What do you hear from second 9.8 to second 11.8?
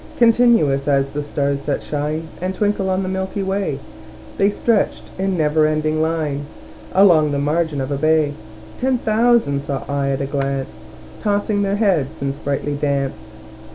I at a glance, Tossing their